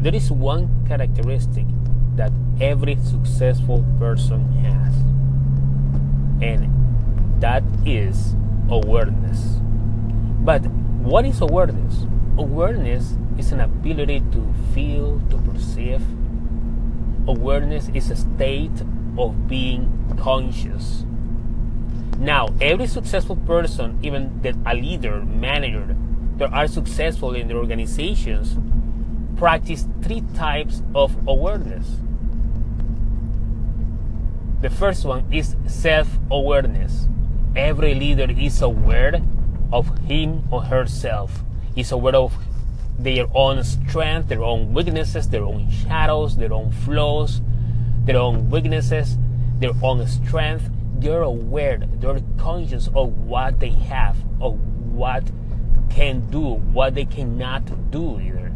there 0.00 0.14
is 0.14 0.30
one 0.30 0.68
characteristic 0.86 1.66
that 2.14 2.32
every 2.60 2.96
successful 2.96 3.84
person 3.98 4.50
has, 4.62 4.94
and 6.40 6.70
that 7.40 7.64
is 7.84 8.34
awareness. 8.70 9.58
But 10.40 10.66
what 11.02 11.24
is 11.24 11.40
awareness? 11.40 12.06
Awareness 12.36 13.14
is 13.38 13.50
an 13.52 13.60
ability 13.60 14.20
to 14.32 14.54
feel, 14.72 15.20
to 15.30 15.36
perceive. 15.38 16.02
Awareness 17.26 17.88
is 17.94 18.10
a 18.10 18.16
state 18.16 18.82
of 19.18 19.48
being 19.48 19.90
conscious. 20.20 21.04
Now, 22.18 22.48
every 22.60 22.86
successful 22.86 23.36
person, 23.36 23.98
even 24.02 24.42
that 24.42 24.54
a 24.64 24.74
leader, 24.74 25.22
manager, 25.22 25.96
that 26.36 26.52
are 26.52 26.68
successful 26.68 27.34
in 27.34 27.48
their 27.48 27.56
organizations, 27.58 28.56
practice 29.38 29.86
three 30.02 30.22
types 30.34 30.82
of 30.94 31.16
awareness. 31.28 31.86
The 34.60 34.68
first 34.68 35.04
one 35.04 35.32
is 35.32 35.54
self 35.68 36.08
awareness. 36.30 37.06
Every 37.54 37.94
leader 37.94 38.26
is 38.30 38.60
aware 38.60 39.22
of 39.72 39.96
him 40.00 40.42
or 40.50 40.64
herself, 40.64 41.44
is 41.76 41.92
aware 41.92 42.16
of 42.16 42.34
their 42.98 43.26
own 43.32 43.62
strength, 43.62 44.28
their 44.28 44.42
own 44.42 44.74
weaknesses, 44.74 45.28
their 45.28 45.44
own 45.44 45.70
shadows, 45.70 46.36
their 46.36 46.52
own 46.52 46.72
flaws, 46.72 47.40
their 48.04 48.16
own 48.16 48.50
weaknesses, 48.50 49.16
their 49.60 49.72
own 49.82 50.04
strength. 50.08 50.68
They're 50.98 51.22
aware, 51.22 51.78
they're 51.78 52.20
conscious 52.38 52.88
of 52.88 53.16
what 53.18 53.60
they 53.60 53.70
have, 53.70 54.16
of 54.40 54.58
what 54.92 55.30
can 55.90 56.28
do, 56.28 56.54
what 56.74 56.96
they 56.96 57.04
cannot 57.04 57.90
do 57.92 58.18
either. 58.18 58.47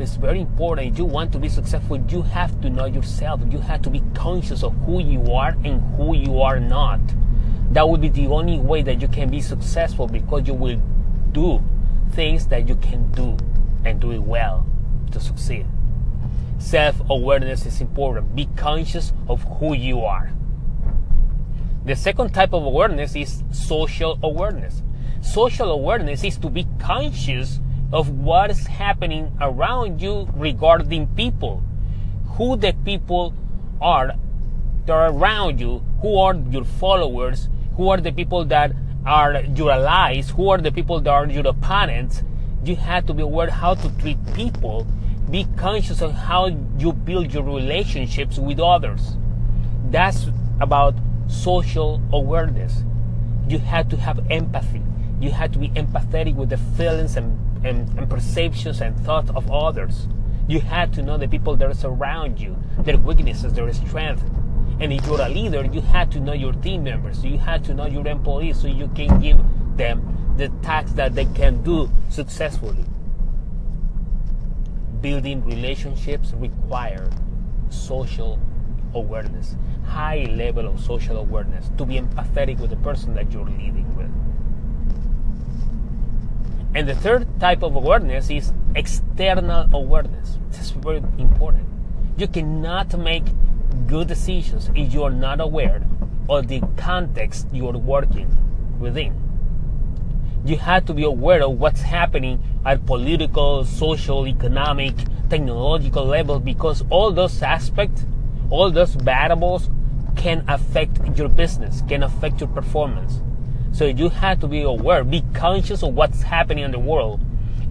It's 0.00 0.16
very 0.16 0.40
important. 0.40 0.92
If 0.92 0.98
you 0.98 1.04
want 1.04 1.32
to 1.32 1.38
be 1.38 1.48
successful, 1.48 1.98
you 2.08 2.22
have 2.22 2.58
to 2.62 2.70
know 2.70 2.86
yourself. 2.86 3.40
You 3.50 3.58
have 3.58 3.82
to 3.82 3.90
be 3.90 4.02
conscious 4.14 4.62
of 4.62 4.74
who 4.86 5.00
you 5.00 5.32
are 5.32 5.56
and 5.64 5.80
who 5.96 6.16
you 6.16 6.40
are 6.40 6.58
not. 6.58 7.00
That 7.72 7.88
will 7.88 7.98
be 7.98 8.08
the 8.08 8.26
only 8.26 8.58
way 8.58 8.82
that 8.82 9.00
you 9.00 9.08
can 9.08 9.30
be 9.30 9.40
successful 9.40 10.06
because 10.06 10.46
you 10.46 10.54
will 10.54 10.80
do 11.32 11.62
things 12.12 12.46
that 12.46 12.68
you 12.68 12.76
can 12.76 13.10
do 13.12 13.36
and 13.84 14.00
do 14.00 14.10
it 14.12 14.22
well 14.22 14.66
to 15.12 15.20
succeed. 15.20 15.66
Self 16.58 17.00
awareness 17.08 17.64
is 17.66 17.80
important. 17.80 18.34
Be 18.34 18.46
conscious 18.56 19.12
of 19.28 19.42
who 19.58 19.74
you 19.74 20.00
are. 20.00 20.32
The 21.84 21.96
second 21.96 22.34
type 22.34 22.52
of 22.52 22.64
awareness 22.64 23.16
is 23.16 23.42
social 23.52 24.18
awareness. 24.22 24.82
Social 25.22 25.70
awareness 25.70 26.24
is 26.24 26.36
to 26.38 26.50
be 26.50 26.66
conscious 26.78 27.60
of 27.92 28.08
what 28.10 28.50
is 28.50 28.66
happening 28.66 29.36
around 29.40 30.00
you 30.00 30.28
regarding 30.34 31.06
people, 31.08 31.62
who 32.36 32.56
the 32.56 32.72
people 32.84 33.34
are 33.80 34.12
that 34.86 34.92
are 34.92 35.12
around 35.12 35.60
you, 35.60 35.82
who 36.00 36.16
are 36.18 36.34
your 36.50 36.64
followers, 36.64 37.48
who 37.76 37.88
are 37.88 38.00
the 38.00 38.12
people 38.12 38.44
that 38.44 38.72
are 39.04 39.42
your 39.56 39.70
allies, 39.70 40.30
who 40.30 40.48
are 40.48 40.58
the 40.58 40.72
people 40.72 41.00
that 41.00 41.10
are 41.10 41.26
your 41.26 41.46
opponents. 41.46 42.22
You 42.64 42.76
have 42.76 43.06
to 43.06 43.14
be 43.14 43.22
aware 43.22 43.50
how 43.50 43.74
to 43.74 43.88
treat 43.98 44.18
people. 44.34 44.86
Be 45.30 45.46
conscious 45.56 46.00
of 46.02 46.12
how 46.12 46.46
you 46.78 46.92
build 46.92 47.32
your 47.32 47.42
relationships 47.42 48.38
with 48.38 48.60
others. 48.60 49.16
That's 49.90 50.26
about 50.60 50.94
social 51.28 52.02
awareness. 52.12 52.84
You 53.48 53.58
have 53.58 53.88
to 53.90 53.96
have 53.96 54.20
empathy. 54.30 54.82
You 55.20 55.30
have 55.30 55.52
to 55.52 55.58
be 55.58 55.68
empathetic 55.70 56.34
with 56.34 56.50
the 56.50 56.56
feelings 56.56 57.16
and 57.16 57.49
and, 57.64 57.88
and 57.98 58.08
perceptions 58.08 58.80
and 58.80 58.98
thoughts 59.00 59.30
of 59.34 59.50
others. 59.50 60.08
You 60.48 60.60
had 60.60 60.92
to 60.94 61.02
know 61.02 61.16
the 61.16 61.28
people 61.28 61.56
that 61.56 61.68
are 61.68 61.74
surround 61.74 62.40
you, 62.40 62.56
their 62.80 62.98
weaknesses, 62.98 63.52
their 63.52 63.72
strength. 63.72 64.24
And 64.80 64.92
if 64.92 65.06
you're 65.06 65.20
a 65.20 65.28
leader, 65.28 65.64
you 65.64 65.80
had 65.80 66.10
to 66.12 66.20
know 66.20 66.32
your 66.32 66.52
team 66.52 66.84
members. 66.84 67.24
You 67.24 67.38
had 67.38 67.64
to 67.64 67.74
know 67.74 67.86
your 67.86 68.06
employees 68.06 68.60
so 68.60 68.66
you 68.66 68.88
can 68.88 69.20
give 69.20 69.38
them 69.76 70.34
the 70.36 70.48
tasks 70.62 70.92
that 70.92 71.14
they 71.14 71.26
can 71.26 71.62
do 71.62 71.90
successfully. 72.08 72.84
Building 75.00 75.44
relationships 75.44 76.32
require 76.32 77.10
social 77.68 78.38
awareness, 78.94 79.56
high 79.84 80.24
level 80.30 80.66
of 80.66 80.80
social 80.80 81.18
awareness, 81.18 81.70
to 81.78 81.84
be 81.84 81.94
empathetic 82.00 82.58
with 82.58 82.70
the 82.70 82.76
person 82.76 83.14
that 83.14 83.30
you're 83.32 83.44
leading 83.44 83.94
with. 83.96 84.10
And 86.80 86.88
the 86.88 86.94
third 86.94 87.28
type 87.38 87.62
of 87.62 87.76
awareness 87.76 88.30
is 88.30 88.54
external 88.74 89.68
awareness. 89.74 90.38
This 90.48 90.60
is 90.60 90.70
very 90.70 91.02
important. 91.18 91.68
You 92.16 92.26
cannot 92.26 92.98
make 92.98 93.24
good 93.86 94.08
decisions 94.08 94.70
if 94.74 94.94
you 94.94 95.02
are 95.02 95.10
not 95.10 95.42
aware 95.42 95.86
of 96.30 96.48
the 96.48 96.62
context 96.78 97.48
you 97.52 97.68
are 97.68 97.76
working 97.76 98.34
within. 98.80 99.12
You 100.46 100.56
have 100.56 100.86
to 100.86 100.94
be 100.94 101.04
aware 101.04 101.42
of 101.42 101.60
what's 101.60 101.82
happening 101.82 102.42
at 102.64 102.86
political, 102.86 103.66
social, 103.66 104.26
economic, 104.26 104.94
technological 105.28 106.06
levels 106.06 106.40
because 106.40 106.82
all 106.88 107.12
those 107.12 107.42
aspects, 107.42 108.06
all 108.48 108.70
those 108.70 108.94
variables 108.94 109.68
can 110.16 110.46
affect 110.48 110.98
your 111.18 111.28
business, 111.28 111.82
can 111.86 112.02
affect 112.02 112.40
your 112.40 112.48
performance. 112.48 113.20
So 113.72 113.86
you 113.86 114.08
have 114.08 114.40
to 114.40 114.48
be 114.48 114.62
aware, 114.62 115.04
be 115.04 115.22
conscious 115.32 115.82
of 115.82 115.94
what's 115.94 116.22
happening 116.22 116.64
in 116.64 116.70
the 116.72 116.78
world 116.78 117.20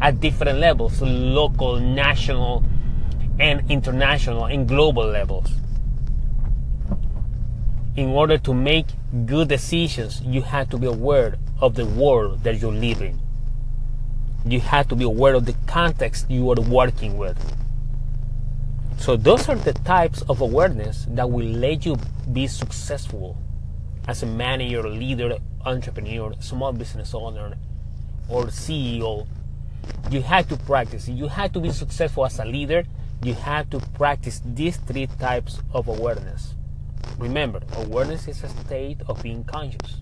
at 0.02 0.20
different 0.20 0.60
levels 0.60 1.02
local, 1.02 1.80
national, 1.80 2.64
and 3.40 3.70
international 3.70 4.46
and 4.46 4.68
global 4.68 5.06
levels. 5.06 5.52
In 7.96 8.10
order 8.10 8.38
to 8.38 8.54
make 8.54 8.86
good 9.26 9.50
decisions, 9.50 10.22
you 10.22 10.42
have 10.42 10.70
to 10.70 10.78
be 10.78 10.88
aware 10.88 11.36
of 11.60 11.76
the 11.76 11.86
world 11.86 12.44
that 12.44 12.60
you're 12.62 12.72
living. 12.72 13.20
You 14.46 14.62
have 14.62 14.88
to 14.90 14.96
be 14.96 15.04
aware 15.04 15.34
of 15.34 15.46
the 15.46 15.56
context 15.68 16.30
you 16.30 16.50
are 16.50 16.62
working 16.62 17.18
with. 17.18 17.38
So, 18.98 19.16
those 19.16 19.48
are 19.48 19.56
the 19.56 19.74
types 19.74 20.22
of 20.24 20.42
awareness 20.42 21.06
that 21.10 21.30
will 21.30 21.46
let 21.46 21.86
you 21.86 21.98
be 22.32 22.48
successful 22.48 23.38
as 24.08 24.24
a 24.24 24.26
manager, 24.26 24.88
leader, 24.88 25.38
entrepreneur, 25.66 26.34
small 26.40 26.74
business 26.74 27.14
owner, 27.14 27.58
or 28.28 28.46
CEO, 28.46 29.28
you 30.10 30.22
have 30.22 30.48
to 30.50 30.58
practice. 30.58 31.08
You 31.08 31.28
have 31.28 31.54
to 31.54 31.60
be 31.60 31.72
successful 31.72 32.26
as 32.26 32.40
a 32.40 32.46
leader. 32.46 32.84
You 33.24 33.34
have 33.34 33.70
to 33.72 33.80
practice 33.80 34.42
these 34.46 34.78
three 34.78 35.08
types 35.08 35.60
of 35.74 35.88
awareness. 35.88 36.56
Remember, 37.18 37.62
awareness 37.76 38.28
is 38.28 38.44
a 38.44 38.50
state 38.50 39.02
of 39.08 39.22
being 39.22 39.44
conscious. 39.44 40.02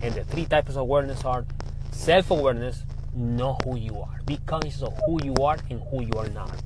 And 0.00 0.14
the 0.14 0.24
three 0.24 0.44
types 0.46 0.70
of 0.70 0.76
awareness 0.78 1.24
are 1.24 1.44
self 1.92 2.30
awareness, 2.30 2.84
know 3.14 3.58
who 3.64 3.76
you 3.76 4.00
are. 4.00 4.20
Be 4.24 4.38
conscious 4.46 4.82
of 4.82 4.98
who 5.06 5.22
you 5.24 5.34
are 5.34 5.58
and 5.70 5.80
who 5.90 6.02
you 6.02 6.12
are 6.16 6.28
not. 6.28 6.62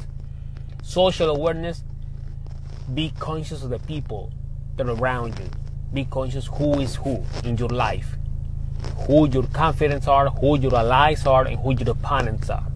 Social 0.82 1.34
awareness, 1.34 1.84
be 2.94 3.12
conscious 3.18 3.62
of 3.62 3.70
the 3.70 3.78
people 3.80 4.32
that 4.76 4.88
are 4.88 4.96
around 4.96 5.38
you 5.38 5.48
be 5.92 6.06
conscious 6.06 6.46
who 6.46 6.80
is 6.80 6.96
who 6.96 7.22
in 7.44 7.56
your 7.58 7.68
life, 7.68 8.16
who 9.06 9.28
your 9.28 9.44
confidants 9.44 10.06
are, 10.06 10.28
who 10.30 10.58
your 10.58 10.74
allies 10.74 11.26
are, 11.26 11.46
and 11.46 11.58
who 11.60 11.74
your 11.74 11.90
opponents 11.90 12.50
are. 12.50 12.66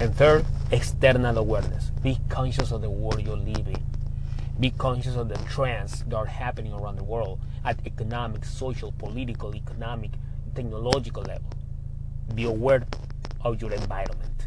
And 0.00 0.14
third, 0.14 0.44
external 0.70 1.38
awareness. 1.38 1.90
Be 2.02 2.18
conscious 2.28 2.72
of 2.72 2.82
the 2.82 2.90
world 2.90 3.24
you're 3.24 3.36
living. 3.36 3.82
Be 4.58 4.70
conscious 4.70 5.16
of 5.16 5.28
the 5.28 5.36
trends 5.48 6.04
that 6.04 6.16
are 6.16 6.26
happening 6.26 6.72
around 6.72 6.96
the 6.96 7.04
world 7.04 7.40
at 7.64 7.78
economic, 7.86 8.44
social, 8.44 8.92
political, 8.92 9.54
economic, 9.54 10.12
technological 10.54 11.22
level. 11.22 11.50
Be 12.34 12.44
aware 12.44 12.86
of 13.42 13.60
your 13.60 13.72
environment. 13.72 14.46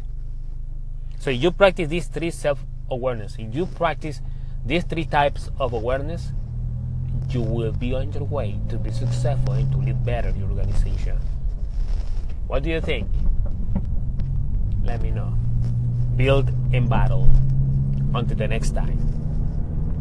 So 1.18 1.30
if 1.30 1.42
you 1.42 1.50
practice 1.50 1.88
these 1.88 2.06
three 2.06 2.30
self-awareness. 2.30 3.36
If 3.38 3.54
you 3.54 3.66
practice 3.66 4.20
these 4.64 4.84
three 4.84 5.04
types 5.04 5.48
of 5.58 5.72
awareness, 5.72 6.32
you 7.32 7.40
will 7.40 7.72
be 7.72 7.94
on 7.94 8.12
your 8.12 8.24
way 8.24 8.58
to 8.68 8.78
be 8.78 8.90
successful 8.90 9.54
and 9.54 9.70
to 9.72 9.78
lead 9.78 10.04
better 10.04 10.30
your 10.30 10.48
organization. 10.48 11.18
What 12.46 12.62
do 12.62 12.70
you 12.70 12.80
think? 12.80 13.08
Let 14.82 15.02
me 15.02 15.10
know. 15.10 15.34
Build 16.16 16.48
and 16.72 16.88
battle. 16.88 17.30
Until 18.14 18.36
the 18.36 18.48
next 18.48 18.70
time. 18.74 19.19